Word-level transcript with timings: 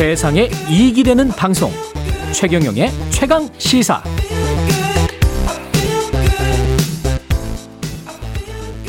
세상에 0.00 0.48
이익이 0.70 1.02
되는 1.02 1.28
방송 1.28 1.68
최경영의 2.32 2.88
최강 3.10 3.42
시사 3.58 4.02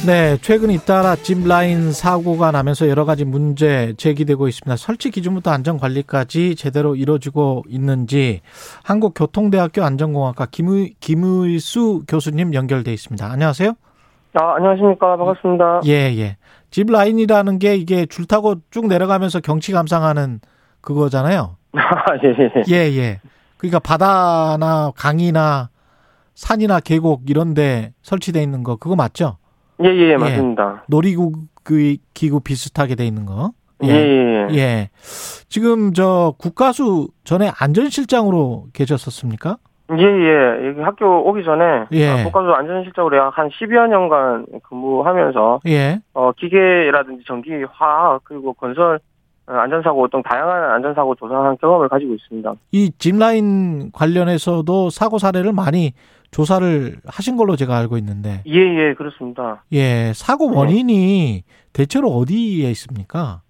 네, 0.08 0.38
최근 0.38 0.72
잇따라 0.72 1.18
짚라인 1.18 1.92
사고가 1.92 2.52
나면서 2.52 2.88
여러 2.88 3.04
가지 3.04 3.26
문제 3.26 3.94
제기되고 3.98 4.48
있습니다. 4.48 4.78
설치 4.78 5.12
기준부터 5.12 5.52
안전 5.52 5.78
관리까지 5.78 6.56
제대로 6.56 6.96
이루어지고 6.96 7.66
있는지 7.68 8.40
한국교통대학교 8.86 9.84
안전공학과 9.84 10.48
김의, 10.50 10.94
김의수 11.02 12.04
교수님 12.08 12.54
연결돼 12.54 12.94
있습니다. 12.94 13.30
안녕하세요. 13.30 13.74
아, 14.36 14.56
안녕하십니까. 14.56 15.18
반갑습니다. 15.18 15.82
예, 15.88 16.16
예. 16.18 16.38
짚라인이라는 16.70 17.60
게 17.60 17.76
이게 17.76 18.06
줄 18.06 18.26
타고 18.28 18.56
쭉 18.72 18.88
내려가면서 18.88 19.42
경치 19.42 19.74
감상하는 19.74 20.40
그거잖아요. 20.82 21.58
아, 21.74 22.16
예, 22.24 22.30
예. 22.30 22.64
예, 22.70 22.98
예. 22.98 23.20
그러니까 23.58 23.80
바다나 23.80 24.92
강이나 24.96 25.70
산이나 26.34 26.80
계곡 26.80 27.30
이런 27.30 27.54
데 27.54 27.94
설치돼 28.02 28.42
있는 28.42 28.64
거 28.64 28.76
그거 28.76 28.96
맞죠? 28.96 29.38
예, 29.84 29.88
예, 29.90 30.18
맞습니다. 30.18 30.84
놀이기구 30.88 31.32
기구 32.14 32.40
비슷하게 32.40 32.96
돼 32.96 33.06
있는 33.06 33.26
거. 33.26 33.52
예, 33.84 33.90
예. 33.90 34.48
예. 34.52 34.56
예. 34.56 34.90
지금 35.48 35.94
저 35.94 36.34
국가수 36.38 37.10
전에 37.24 37.52
안전실장으로 37.60 38.68
계셨었습니까? 38.74 39.58
예, 39.98 40.04
예. 40.04 40.68
여기 40.68 40.82
학교 40.82 41.28
오기 41.30 41.44
전에 41.44 41.86
예. 41.92 42.10
어, 42.10 42.24
국가수 42.24 42.52
안전실장으로 42.52 43.18
약 43.18 43.38
한 43.38 43.50
10여 43.50 43.88
년간 43.88 44.46
근무하면서 44.64 45.62
예. 45.68 46.00
어, 46.14 46.32
기계라든지 46.34 47.24
전기, 47.28 47.52
화학 47.72 48.22
그리고 48.24 48.54
건설 48.54 48.96
어, 48.96 49.00
안전사고 49.60 50.08
등 50.08 50.22
다양한 50.24 50.72
안전사고 50.72 51.16
조사한 51.16 51.58
경험을 51.58 51.90
가지고 51.90 52.14
있습니다. 52.14 52.54
이 52.72 52.92
짚라인 52.98 53.92
관련해서도 53.92 54.90
사고 54.90 55.18
사례를 55.18 55.54
많이 55.54 55.94
조사를 56.32 56.96
하신 57.06 57.38
걸로 57.38 57.56
제가 57.56 57.78
알고 57.78 57.98
있는데. 57.98 58.42
예, 58.48 58.60
예, 58.60 58.94
그렇습니다. 58.94 59.64
예. 59.74 60.14
사고 60.14 60.50
네. 60.52 60.58
원인이 60.58 61.44
대체로 61.74 62.10
어디에 62.10 62.70
있습니까? 62.72 63.42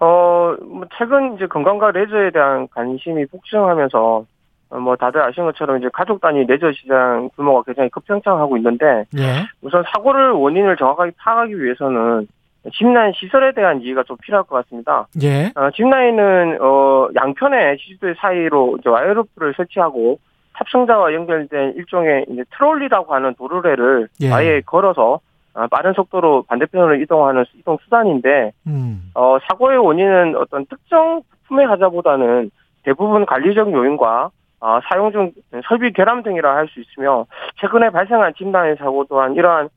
어, 0.00 0.54
뭐 0.62 0.84
최근 0.98 1.34
이제 1.36 1.46
건강과 1.46 1.90
레저에 1.92 2.30
대한 2.30 2.68
관심이 2.68 3.26
폭증하면서 3.26 4.24
어, 4.68 4.78
뭐 4.78 4.96
다들 4.96 5.22
아시는 5.22 5.46
것처럼 5.52 5.78
이제 5.78 5.88
가족 5.92 6.20
단위 6.20 6.44
레저 6.44 6.72
시장 6.72 7.30
규모가 7.36 7.62
굉장히 7.62 7.88
급성장하고 7.90 8.56
있는데 8.56 9.04
예. 9.16 9.46
우선 9.62 9.84
사고를 9.94 10.32
원인을 10.32 10.76
정확하게 10.76 11.12
파악하기 11.16 11.62
위해서는 11.62 12.26
짚라인 12.72 13.12
시설에 13.14 13.52
대한 13.52 13.80
이해가 13.80 14.02
좀 14.04 14.16
필요할 14.22 14.44
것 14.44 14.56
같습니다. 14.64 15.06
예. 15.22 15.52
어, 15.54 15.70
짚라인은 15.70 16.58
어, 16.60 17.08
양편의 17.14 17.78
지지대 17.78 18.14
사이로 18.18 18.78
이제 18.80 18.88
와이어로프를 18.88 19.54
설치하고 19.56 20.18
탑승자와 20.54 21.12
연결된 21.12 21.74
일종의 21.76 22.26
이제 22.30 22.44
트롤리라고 22.56 23.14
하는 23.14 23.34
도르래를 23.34 24.08
예. 24.22 24.32
아예 24.32 24.60
걸어서 24.64 25.20
어, 25.54 25.66
빠른 25.68 25.92
속도로 25.94 26.44
반대편으로 26.48 26.96
이동하는 26.96 27.44
이동 27.54 27.78
수단인데 27.84 28.52
음. 28.66 29.10
어, 29.14 29.38
사고의 29.48 29.78
원인은 29.78 30.36
어떤 30.36 30.66
특정 30.66 31.22
부품의 31.30 31.66
하자보다는 31.66 32.50
대부분 32.84 33.24
관리적 33.26 33.72
요인과 33.72 34.30
어, 34.60 34.78
사용 34.88 35.12
중 35.12 35.32
설비 35.68 35.92
결함 35.92 36.22
등이라 36.22 36.56
할 36.56 36.68
수 36.68 36.80
있으며 36.80 37.26
최근에 37.60 37.90
발생한 37.90 38.34
짚라인 38.36 38.76
사고 38.76 39.04
또한 39.08 39.34
이러한 39.34 39.64
예, 39.66 39.68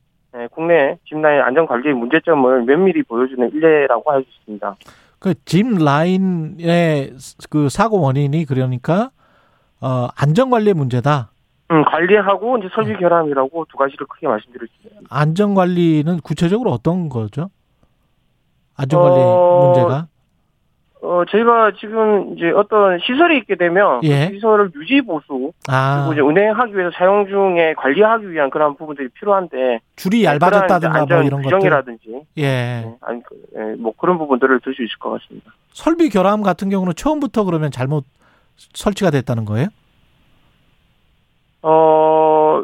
국내 0.53 0.97
짚라인 1.08 1.41
안전 1.41 1.66
관리의 1.66 1.95
문제점을 1.95 2.63
면밀히 2.63 3.03
보여주는 3.03 3.49
일례라고 3.52 4.11
할 4.11 4.23
수 4.23 4.30
있습니다. 4.41 4.75
그 5.19 5.33
짚라인의 5.45 7.13
그 7.49 7.67
사고 7.69 8.00
원인이 8.00 8.45
그러니까 8.45 9.12
어 9.81 10.07
안전 10.16 10.50
관리의 10.50 10.73
문제다. 10.75 11.31
음, 11.72 11.84
관리하고 11.85 12.57
이제 12.57 12.67
설비 12.73 12.95
결함이라고 12.97 13.66
두 13.69 13.78
가지를 13.78 14.07
크게 14.07 14.28
말씀드릴 14.28 14.67
수 14.67 14.73
있습니다. 14.88 15.07
안전 15.09 15.53
관리는 15.56 16.19
구체적으로 16.22 16.72
어떤 16.72 17.09
거죠? 17.09 17.50
안전 18.75 19.01
관리 19.01 19.16
어, 19.19 19.66
문제가? 19.66 20.07
어, 21.01 21.23
저희가 21.29 21.71
지금 21.79 22.35
이제 22.35 22.49
어떤 22.51 22.99
시설이 22.99 23.37
있게 23.37 23.55
되면 23.55 24.01
예. 24.03 24.27
그 24.27 24.33
시설을 24.35 24.71
유지 24.75 24.99
보수 25.01 25.53
아, 25.69 26.05
그리고 26.09 26.13
이제 26.13 26.21
운행하기 26.21 26.75
위해서 26.75 26.91
사용 26.97 27.25
중에 27.25 27.73
관리하기 27.77 28.29
위한 28.31 28.49
그런 28.49 28.75
부분들이 28.75 29.07
필요한데 29.09 29.79
줄이 29.95 30.25
얇아졌다든가 30.25 31.05
뭐 31.05 31.23
이런 31.23 31.41
것들. 31.41 31.43
규정이라든지 31.57 32.21
예. 32.39 32.43
예, 32.43 32.93
아니 33.01 33.21
그, 33.23 33.35
예, 33.55 33.75
뭐 33.75 33.93
그런 33.97 34.17
부분들을 34.17 34.59
들 34.59 34.73
수 34.73 34.83
있을 34.83 34.97
것 34.99 35.11
같습니다. 35.21 35.53
설비 35.71 36.09
결함 36.09 36.41
같은 36.41 36.69
경우는 36.69 36.93
처음부터 36.95 37.45
그러면 37.45 37.71
잘못 37.71 38.03
설치가 38.57 39.09
됐다는 39.09 39.45
거예요? 39.45 39.67
어 41.61 42.63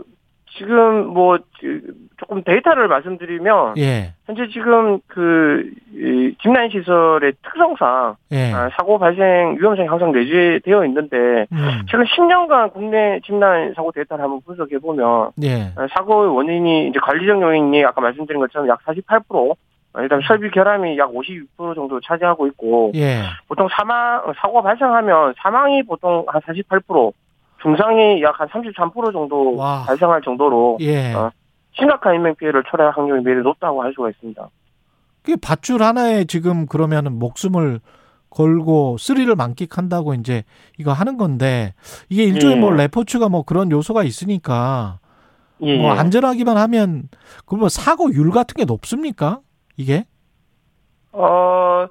지금 0.58 1.08
뭐 1.08 1.38
지- 1.60 1.82
조금 2.18 2.44
데이터를 2.44 2.88
말씀드리면 2.88 3.78
예. 3.78 4.14
현재 4.26 4.48
지금 4.52 5.00
그 5.08 5.70
이, 5.94 6.36
짚라인 6.42 6.70
시설의 6.70 7.34
특성상 7.44 8.16
예. 8.32 8.52
아, 8.54 8.70
사고 8.78 8.98
발생 9.00 9.58
위험성이 9.60 9.88
항상 9.88 10.12
내재되어 10.12 10.86
있는데 10.86 11.46
음. 11.52 11.86
최근 11.90 12.06
10년간 12.06 12.74
국내 12.74 13.20
짚라인 13.26 13.74
사고 13.76 13.92
데이터를 13.92 14.24
한번 14.24 14.42
분석해 14.46 14.80
보면 14.80 15.32
예. 15.44 15.72
사고의 15.96 16.36
원인이 16.36 16.90
이제 16.90 17.00
관리적 17.00 17.42
요인이 17.42 17.84
아까 17.86 18.02
말씀드린 18.02 18.40
것처럼 18.40 18.68
약 18.68 18.80
48%, 18.86 19.56
어, 19.96 20.02
일단 20.02 20.22
설비 20.28 20.50
결함이 20.52 20.98
약52% 20.98 21.76
정도 21.76 22.00
차지하고 22.02 22.48
있고 22.48 22.92
예. 22.96 23.22
보통 23.48 23.68
사망 23.72 24.22
사고가 24.38 24.62
발생하면 24.62 25.34
사망이 25.38 25.84
보통 25.84 26.26
한 26.28 26.42
48%, 26.42 27.14
중상이 27.62 28.22
약 28.22 28.40
한 28.40 28.48
33% 28.50 29.12
정도 29.12 29.56
와. 29.56 29.84
발생할 29.88 30.22
정도로 30.22 30.78
예. 30.82 31.14
어. 31.14 31.32
심각한 31.78 32.16
인명 32.16 32.36
피해를 32.36 32.64
초래할 32.70 32.94
확률이 32.96 33.22
매우 33.24 33.42
높다고 33.42 33.82
할 33.84 33.94
수가 33.94 34.10
있습니다. 34.10 34.50
그 35.24 35.36
밧줄 35.38 35.82
하나에 35.82 36.26
지금 36.26 36.66
그러면은 36.68 37.18
목숨을 37.18 37.80
걸고 38.30 38.98
스릴을 38.98 39.36
만끽한다고 39.36 40.14
이제 40.14 40.44
이거 40.78 40.92
하는 40.92 41.18
건데 41.18 41.74
이게 42.10 42.24
일종의 42.24 42.58
예. 42.58 42.60
뭐 42.60 42.72
레포츠가 42.72 43.30
뭐 43.30 43.44
그런 43.44 43.72
요소가 43.72 44.04
있으니까 44.04 45.00
예. 45.62 45.78
뭐 45.78 45.92
안전하기만 45.92 46.58
하면 46.58 47.10
그뭐 47.46 47.70
사고율 47.70 48.32
같은 48.32 48.56
게 48.56 48.66
높습니까? 48.66 49.40
이게? 49.78 50.06
어, 51.14 51.88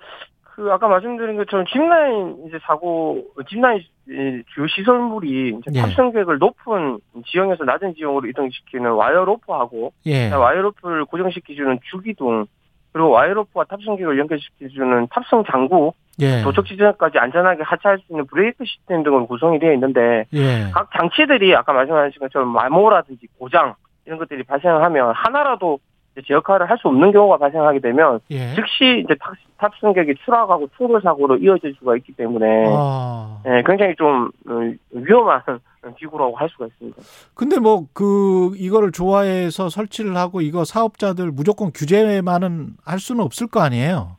그 0.55 0.71
아까 0.71 0.87
말씀드린 0.87 1.37
것처럼 1.37 1.67
짚라인 1.67 2.45
이제 2.47 2.59
사고 2.63 3.25
짚라인 3.49 3.81
이 4.07 4.43
주요 4.55 4.67
시설물이 4.69 5.59
이제 5.59 5.71
예. 5.75 5.81
탑승객을 5.81 6.39
높은 6.39 6.99
지형에서 7.27 7.65
낮은 7.65 7.95
지형으로 7.97 8.29
이동시키는 8.29 8.93
와이어 8.93 9.25
로프하고 9.25 9.93
예. 10.07 10.31
와이어 10.31 10.63
로프를 10.63 11.07
고정시켜주는 11.07 11.81
주기둥 11.91 12.47
그리고 12.93 13.11
와이어 13.11 13.35
로프와 13.35 13.65
탑승객을 13.65 14.17
연결시켜주는 14.17 15.09
탑승 15.11 15.43
장구 15.51 15.93
예. 16.21 16.43
도착 16.43 16.67
지점까지 16.67 17.19
안전하게 17.19 17.65
하차할 17.65 17.99
수 17.99 18.13
있는 18.13 18.25
브레이크 18.27 18.65
시스템 18.65 19.03
등으로 19.03 19.27
구성이 19.27 19.59
되어 19.59 19.73
있는데 19.73 20.27
예. 20.35 20.71
각 20.73 20.89
장치들이 20.97 21.57
아까 21.57 21.73
말씀하신 21.73 22.21
것처럼 22.21 22.49
마모라든지 22.51 23.27
고장 23.39 23.75
이런 24.07 24.21
것들이 24.21 24.45
발생하면 24.45 25.15
하나라도 25.17 25.81
이 25.81 25.94
제제 26.15 26.35
역할을 26.35 26.69
할 26.71 26.79
수 26.79 26.89
없는 26.89 27.13
경우가 27.13 27.39
발생하게 27.39 27.81
되면 27.81 28.21
예. 28.31 28.55
즉시 28.55 29.03
이제 29.05 29.15
탑, 29.21 29.35
탑승객이 29.59 30.15
추락하고 30.25 30.69
충돌 30.77 31.01
사고로 31.03 31.37
이어질 31.39 31.75
수가 31.79 31.97
있기 31.97 32.13
때문에 32.15 32.65
아. 32.69 33.41
예, 33.47 33.63
굉장히 33.67 33.95
좀 33.97 34.31
어, 34.49 34.53
위험한 34.93 35.43
기구라고 35.99 36.37
할 36.37 36.49
수가 36.51 36.67
있습니다. 36.67 37.03
근데 37.35 37.59
뭐 37.59 37.87
그 37.93 38.53
이거를 38.57 38.91
좋아해서 38.93 39.69
설치를 39.69 40.17
하고 40.17 40.41
이거 40.41 40.65
사업자들 40.65 41.31
무조건 41.31 41.71
규제만은 41.73 42.71
할 42.85 42.99
수는 42.99 43.23
없을 43.25 43.47
거 43.47 43.61
아니에요. 43.61 44.17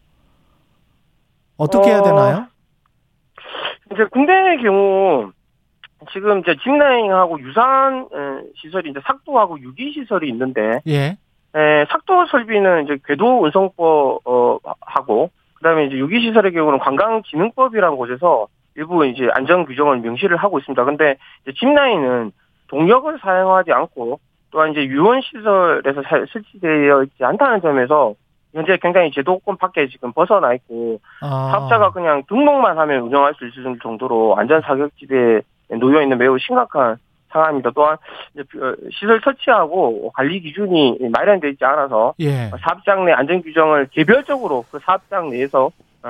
어떻게 1.58 1.90
해야 1.90 2.00
어, 2.00 2.04
되나요? 2.04 2.48
이제 3.92 4.04
군대의 4.12 4.62
경우 4.62 5.32
지금 6.12 6.40
이제 6.40 6.56
짚라인하고 6.64 7.40
유사한 7.42 8.08
에, 8.14 8.52
시설이 8.62 8.90
이제 8.92 9.00
sak도하고 9.06 9.60
유기 9.62 9.92
시설이 9.94 10.30
있는데 10.30 10.82
예. 10.88 11.18
에, 11.56 11.86
sak도 11.90 12.26
설비는 12.28 12.84
이제 12.84 12.98
궤도 13.06 13.42
운송법 13.44 14.22
어, 14.26 14.58
하고 14.82 15.30
그다음에 15.56 15.86
이제 15.86 15.96
유기 15.96 16.22
시설의 16.22 16.52
경우는 16.52 16.80
관광진흥법이라는 16.80 17.96
곳에서 17.96 18.48
일부 18.76 19.06
이제 19.06 19.30
안전 19.34 19.66
규정을 19.66 20.00
명시를 20.00 20.36
하고 20.38 20.60
있습니다. 20.60 20.84
근데 20.84 21.16
이제 21.44 21.54
짚라인은 21.58 22.32
동력을 22.68 23.18
사용하지 23.20 23.72
않고 23.72 24.20
또한 24.52 24.72
이제 24.72 24.86
유원 24.86 25.22
시설에서 25.22 26.02
사- 26.04 26.26
설치되어 26.32 27.04
있지 27.04 27.24
않다는 27.24 27.62
점에서 27.62 28.16
현재 28.54 28.78
굉장히 28.82 29.12
제도권 29.12 29.58
밖에 29.58 29.88
지금 29.88 30.14
벗어나 30.14 30.54
있고 30.54 31.00
아. 31.22 31.50
사업자가 31.52 31.92
그냥 31.92 32.24
등록만 32.28 32.78
하면 32.78 33.02
운영할 33.02 33.34
수 33.36 33.48
있을 33.48 33.78
정도로 33.82 34.36
안전 34.38 34.62
사격지대에 34.62 35.42
놓여 35.80 36.02
있는 36.02 36.18
매우 36.18 36.38
심각한 36.38 36.98
상황입니다. 37.36 37.72
또한 37.76 37.96
어, 37.96 38.74
시설 38.92 39.20
설치하고 39.24 40.12
관리 40.14 40.40
기준이 40.40 40.98
마련되어 41.12 41.52
있지 41.52 41.66
않아서 41.66 42.14
예. 42.20 42.52
사업장 42.62 43.06
내 43.06 43.12
안전 43.12 43.42
규정을 43.42 43.90
개별적으로 43.92 44.66
그 44.72 44.80
사업장 44.84 45.30
내에서 45.30 45.70
어, 46.04 46.10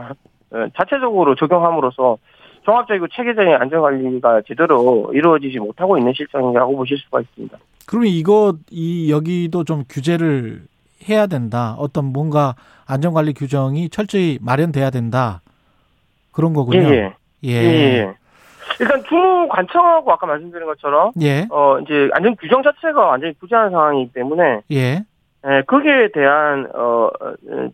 어, 0.51 0.66
자체적으로 0.77 1.36
적용함으로써 1.36 2.18
종합적이고 2.63 3.07
체계적인 3.10 3.54
안전관리가 3.54 4.42
제대로 4.48 5.12
이루어지지 5.13 5.60
못하고 5.60 5.98
있는 5.98 6.13
실정이라고 6.16 6.75
보실 6.75 6.98
수가 6.98 7.22
있습니다. 7.22 7.57
그러면 7.86 8.10
이거 8.10 8.56
이 8.71 9.12
여기도 9.12 9.63
좀 9.63 9.83
규제를 9.88 10.63
해야 11.07 11.28
된다. 11.28 11.75
어떤 11.78 12.06
뭔가 12.06 12.56
안전관리 12.88 13.33
규정이 13.33 13.89
철저히 13.89 14.39
마련돼야 14.42 14.89
된다. 14.89 15.42
그런 16.31 16.54
거군요. 16.54 16.89
예, 16.89 17.13
예. 17.44 17.50
예. 17.50 17.54
예. 17.54 18.13
일단 18.79 19.03
주무 19.07 19.47
관청하고 19.50 20.12
아까 20.12 20.25
말씀드린 20.27 20.65
것처럼 20.65 21.12
예. 21.21 21.47
어 21.50 21.79
이제 21.79 22.09
안전 22.13 22.35
규정 22.35 22.63
자체가 22.63 23.06
완전히 23.06 23.33
부재한 23.33 23.71
상황이기 23.71 24.13
때문에 24.13 24.62
예. 24.71 25.03
예, 25.47 25.62
거기에 25.67 26.09
대한 26.13 26.67
어 26.73 27.09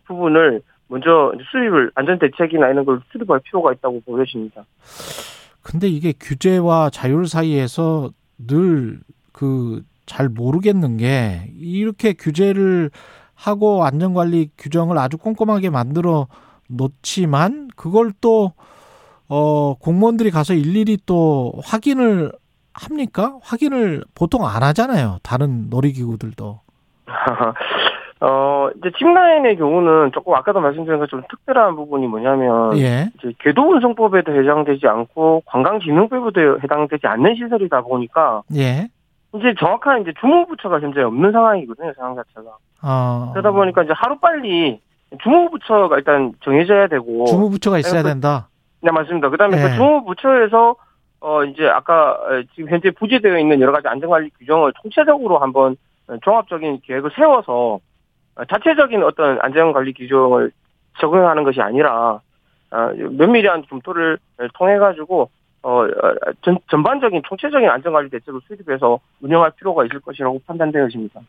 부분을 0.06 0.62
먼저 0.88 1.32
수립을 1.50 1.90
안전 1.94 2.18
대책이나 2.18 2.68
이런 2.68 2.84
걸 2.84 3.00
수립할 3.10 3.40
필요가 3.40 3.72
있다고 3.72 4.02
보여집니다. 4.04 4.64
근데 5.62 5.88
이게 5.88 6.12
규제와 6.18 6.90
자율 6.90 7.26
사이에서 7.26 8.10
늘 8.38 9.00
그 9.32 9.82
잘 10.06 10.28
모르겠는 10.28 10.98
게 10.98 11.48
이렇게 11.58 12.12
규제를 12.12 12.90
하고 13.34 13.84
안전관리 13.84 14.50
규정을 14.58 14.98
아주 14.98 15.16
꼼꼼하게 15.16 15.70
만들어 15.70 16.26
놓지만 16.68 17.68
그걸 17.76 18.12
또 18.20 18.52
어, 19.34 19.74
공무원들이 19.80 20.30
가서 20.30 20.52
일일이 20.52 20.98
또 21.06 21.54
확인을 21.64 22.32
합니까? 22.74 23.38
확인을 23.42 24.04
보통 24.14 24.44
안 24.46 24.62
하잖아요. 24.62 25.16
다른 25.22 25.70
놀이기구들도. 25.70 26.60
어, 28.20 28.68
이제 28.76 28.90
칩라인의 28.98 29.56
경우는 29.56 30.12
조금 30.12 30.34
아까도 30.34 30.60
말씀드린 30.60 31.00
것처럼 31.00 31.24
특별한 31.30 31.76
부분이 31.76 32.08
뭐냐면, 32.08 32.76
예. 32.76 33.08
이제 33.18 33.32
궤도운송법에도 33.40 34.32
해당되지 34.38 34.86
않고 34.86 35.42
관광진흥법에도 35.46 36.60
해당되지 36.62 37.06
않는 37.06 37.34
시설이다 37.36 37.80
보니까, 37.80 38.42
예. 38.54 38.88
이제 39.34 39.54
정확한 39.58 40.02
이제 40.02 40.12
주무부처가 40.20 40.80
현재 40.80 41.00
없는 41.00 41.32
상황이거든요, 41.32 41.94
상황 41.96 42.16
자체가. 42.16 42.54
어. 42.82 43.30
그러다 43.32 43.50
보니까 43.50 43.82
이제 43.82 43.92
하루 43.96 44.18
빨리 44.18 44.78
주무부처가 45.22 45.96
일단 45.96 46.32
정해져야 46.44 46.88
되고, 46.88 47.24
주무부처가 47.24 47.78
있어야 47.78 48.02
그- 48.02 48.08
된다. 48.10 48.48
네, 48.82 48.90
맞습니다. 48.90 49.30
그 49.30 49.36
다음에 49.36 49.58
예. 49.58 49.62
그 49.62 49.74
주무부처에서, 49.76 50.76
어, 51.20 51.44
이제 51.44 51.68
아까 51.68 52.12
어, 52.12 52.42
지금 52.54 52.68
현재 52.68 52.90
부재되어 52.90 53.38
있는 53.38 53.60
여러 53.60 53.70
가지 53.70 53.86
안전관리 53.86 54.30
규정을 54.38 54.72
총체적으로 54.82 55.38
한번 55.38 55.76
어, 56.08 56.16
종합적인 56.22 56.80
계획을 56.84 57.12
세워서 57.14 57.78
어, 58.34 58.44
자체적인 58.44 59.02
어떤 59.04 59.38
안전관리 59.40 59.92
규정을 59.94 60.50
적용하는 60.98 61.44
것이 61.44 61.60
아니라, 61.60 62.20
어, 62.70 62.92
면밀한 62.96 63.66
검토를 63.70 64.18
통해 64.54 64.78
가지고, 64.78 65.30
어, 65.62 65.82
어, 65.82 66.14
전, 66.42 66.58
전반적인 66.70 67.22
총체적인 67.28 67.68
안전관리 67.68 68.10
대책을 68.10 68.40
수립해서 68.48 68.98
운영할 69.20 69.52
필요가 69.52 69.84
있을 69.84 70.00
것이라고 70.00 70.40
판단되어집니다. 70.46 71.20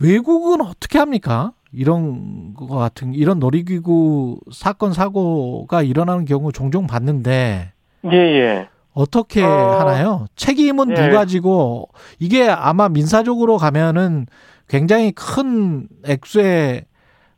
외국은 0.00 0.60
어떻게 0.60 0.98
합니까? 0.98 1.52
이런 1.72 2.54
거 2.54 2.66
같은 2.66 3.14
이런 3.14 3.38
놀이기구 3.38 4.40
사건 4.52 4.92
사고가 4.92 5.82
일어나는 5.82 6.24
경우 6.24 6.52
종종 6.52 6.86
봤는데 6.86 7.72
예, 8.12 8.16
예. 8.16 8.68
어떻게 8.92 9.42
어, 9.42 9.78
하나요? 9.80 10.26
책임은 10.36 10.90
예. 10.90 11.06
누가 11.08 11.24
지고 11.24 11.88
이게 12.18 12.48
아마 12.48 12.88
민사적으로 12.88 13.56
가면은 13.56 14.26
굉장히 14.68 15.12
큰 15.12 15.88
액수의 16.06 16.84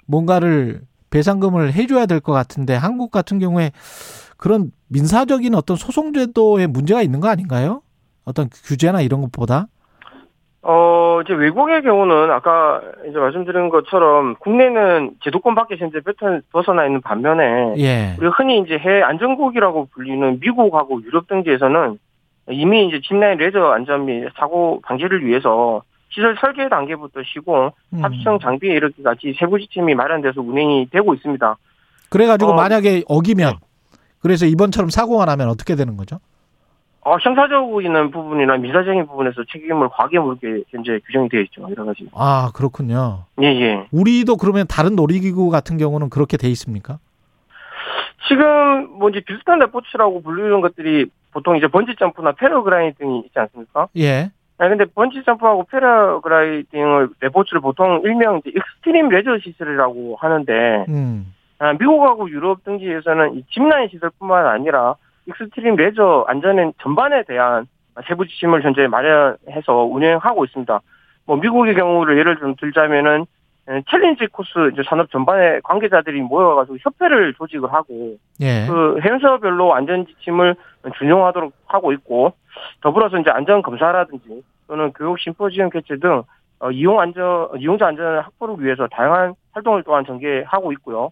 뭔가를 0.06 0.82
배상금을 1.10 1.72
해줘야 1.72 2.06
될 2.06 2.20
것 2.20 2.32
같은데 2.32 2.75
한국 2.75 3.10
같은 3.12 3.38
경우에 3.38 3.70
그런 4.36 4.72
민사적인 4.88 5.54
어떤 5.54 5.76
소송제도에 5.76 6.66
문제가 6.66 7.02
있는 7.02 7.20
거 7.20 7.28
아닌가요? 7.28 7.82
어떤 8.25 8.48
규제나 8.50 9.00
이런 9.00 9.20
것보다 9.20 9.69
어, 10.66 11.20
이제 11.22 11.34
외국의 11.34 11.82
경우는 11.82 12.31
아까 12.31 12.81
이제 13.06 13.19
말씀드린 13.19 13.69
것처럼 13.69 14.34
국내는 14.37 15.11
제도권 15.22 15.55
밖에 15.55 15.76
현재 15.76 16.00
벗어나 16.52 16.87
있는 16.87 17.02
반면에 17.02 17.75
예, 17.76 18.14
우리가 18.19 18.34
흔히 18.34 18.61
이제 18.61 18.78
해외 18.78 19.02
안전국이라고 19.02 19.88
불리는 19.93 20.40
미국하고 20.40 21.02
유럽 21.02 21.28
등지에서는 21.28 21.99
이미 22.50 22.88
이제 22.88 23.00
집내 23.06 23.34
레저 23.34 23.72
안전 23.72 24.06
및 24.06 24.31
사고 24.38 24.81
방지를 24.84 25.26
위해서 25.26 25.82
시설 26.08 26.34
설계 26.40 26.69
단계부터 26.70 27.20
시공, 27.25 27.70
음. 27.93 28.02
합성 28.02 28.38
장비에 28.38 28.75
이르기까지 28.75 29.34
세부 29.38 29.58
지침이 29.58 29.94
마련돼서 29.94 30.40
운행이 30.40 30.88
되고 30.90 31.12
있습니다. 31.12 31.56
그래가지고 32.08 32.52
어, 32.52 32.55
만약에 32.55 33.02
어기면 33.06 33.56
그래서 34.20 34.46
이번처럼 34.46 34.88
사고가 34.88 35.26
나면 35.26 35.49
어떻게 35.49 35.75
되는 35.75 35.99
거죠? 35.99 36.20
어, 37.05 37.19
형사적인 37.21 38.11
부분이나 38.11 38.56
민사적인 38.56 39.06
부분에서 39.06 39.45
책임을 39.53 39.91
과하게 39.91 40.19
물게 40.19 40.62
현재 40.71 40.99
규정이 41.06 41.29
되어 41.29 41.41
있죠. 41.43 41.67
여러 41.71 41.85
가지. 41.85 42.09
아 42.15 42.51
그렇군요. 42.55 43.25
예, 43.43 43.47
예. 43.47 43.87
우리도 43.93 44.39
그러면 44.39 44.67
다른 44.67 44.97
놀이기구 44.97 45.51
같은 45.51 45.77
경우는 45.77 46.09
그렇게 46.09 46.39
돼 46.39 46.49
있습니까? 46.49 46.99
지금 48.27 48.89
뭐 48.99 49.11
이제 49.11 49.21
비슷한 49.21 49.59
레포츠라고 49.59 50.23
불리는 50.23 50.62
것들이 50.62 51.11
보통 51.31 51.59
이제 51.59 51.67
번지 51.67 51.95
점프나 51.99 52.33
패러글라이딩이 52.33 53.25
있지 53.27 53.39
않습니까? 53.39 53.89
예. 53.99 54.31
아 54.56 54.69
근데 54.69 54.87
번지 54.87 55.23
점프하고 55.25 55.65
패러글라이딩을 55.65 57.11
레포츠를 57.21 57.61
보통 57.61 58.01
일명 58.03 58.39
이제 58.39 58.51
익스트림 58.56 59.11
레저 59.11 59.37
시설이라고 59.39 60.17
하는데 60.19 60.87
음. 60.89 61.35
아, 61.59 61.73
미국하고 61.75 62.31
유럽 62.31 62.65
등지에서는 62.65 63.35
이 63.35 63.45
짚라인 63.51 63.89
시설뿐만 63.91 64.47
아니라 64.47 64.95
익스트림 65.26 65.76
레저 65.76 66.25
안전의 66.29 66.75
전반에 66.81 67.23
대한 67.25 67.67
세부 68.06 68.26
지침을 68.26 68.62
현재 68.62 68.87
마련해서 68.87 69.85
운행하고 69.85 70.44
있습니다. 70.44 70.81
뭐 71.26 71.37
미국의 71.37 71.75
경우를 71.75 72.19
예를 72.19 72.37
좀 72.37 72.55
들자면은 72.56 73.26
에, 73.67 73.82
챌린지 73.91 74.26
코스 74.26 74.50
이제 74.73 74.82
산업 74.87 75.11
전반의 75.11 75.62
관계자들이 75.62 76.21
모여가지고 76.21 76.76
협회를 76.82 77.35
조직을 77.35 77.73
하고 77.73 78.17
예. 78.41 78.67
그 78.67 79.00
행사별로 79.03 79.75
안전 79.75 80.06
지침을 80.06 80.55
준용하도록 80.99 81.53
하고 81.67 81.93
있고 81.93 82.35
더불어서 82.82 83.19
이제 83.19 83.31
안전 83.31 83.62
검사라든지 83.62 84.43
또는 84.67 84.93
교육 84.93 85.19
심포지엄 85.19 85.70
개최 85.70 85.97
등 85.97 86.25
어, 86.61 86.70
이용 86.70 87.00
안전 87.00 87.49
이용자 87.59 87.87
안전 87.87 88.19
확보를 88.20 88.62
위해서 88.62 88.87
다양한 88.88 89.35
활동을 89.53 89.82
또한 89.84 90.05
전개하고 90.05 90.72
있고요. 90.72 91.10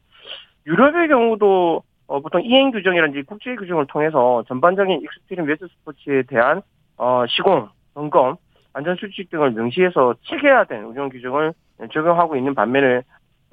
유럽의 0.67 1.09
경우도 1.09 1.83
어, 2.07 2.21
보통 2.21 2.43
이행 2.43 2.71
규정이라든지 2.71 3.23
국제 3.23 3.55
규정을 3.55 3.87
통해서 3.87 4.43
전반적인 4.49 5.01
익스트림 5.03 5.47
레저 5.47 5.67
스포츠에 5.69 6.23
대한 6.23 6.63
어, 6.99 7.25
시공, 7.29 7.69
점검, 7.95 8.37
안전 8.75 8.97
수칙 8.97 9.31
등을 9.31 9.51
명시해서 9.53 10.15
체계화된 10.25 10.85
운영 10.85 11.09
규정을 11.09 11.53
적용하고 11.93 12.37
있는 12.37 12.55
반면에 12.55 13.03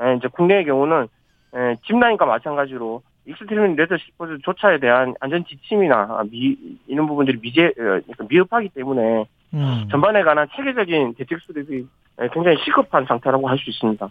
에, 0.01 0.15
이제 0.17 0.27
국내의 0.29 0.65
경우는 0.65 1.07
에, 1.55 1.75
짚라인과 1.85 2.25
마찬가지로 2.25 3.01
익스트림 3.25 3.75
레저 3.75 3.97
스포츠 3.97 4.37
조차에 4.43 4.79
대한 4.79 5.13
안전 5.19 5.43
지침이나 5.45 6.23
미, 6.31 6.57
이런 6.87 7.07
부분들이 7.07 7.37
미제 7.41 7.65
어, 7.65 8.23
미흡하기 8.29 8.69
때문에 8.69 9.25
음. 9.53 9.87
전반에 9.91 10.23
관한 10.23 10.47
체계적인 10.55 11.15
대책 11.15 11.39
수립이 11.41 11.85
에, 12.19 12.29
굉장히 12.33 12.57
시급한 12.63 13.05
상태라고 13.05 13.47
할 13.47 13.57
수 13.57 13.69
있습니다. 13.69 14.09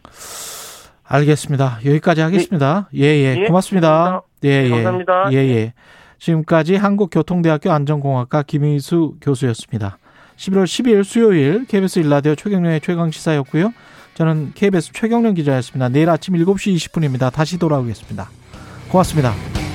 알겠습니다. 1.11 1.79
여기까지 1.87 2.21
하겠습니다. 2.21 2.89
예, 2.95 3.05
예. 3.05 3.37
예, 3.39 3.47
고맙습니다. 3.47 4.07
예, 4.09 4.13
네, 4.13 4.21
예. 4.45 4.69
감사합니다. 4.69 5.33
예, 5.33 5.37
예. 5.37 5.73
지금까지 6.19 6.77
한국교통대학교 6.77 7.71
안전공학과 7.71 8.43
김희수 8.43 9.15
교수였습니다. 9.21 9.99
11월 10.37 10.65
12일 10.65 11.05
수요일 11.05 11.65
KBS 11.67 12.01
일라디오 12.01 12.35
최경련의 12.35 12.81
최강시사였고요. 12.81 13.73
저는 14.15 14.53
KBS 14.55 14.93
최경련 14.93 15.35
기자였습니다. 15.35 15.89
내일 15.89 16.11
아침 16.11 16.35
7시 16.35 16.75
20분입니다. 16.75 17.33
다시 17.33 17.59
돌아오겠습니다. 17.59 18.29
고맙습니다. 18.91 19.68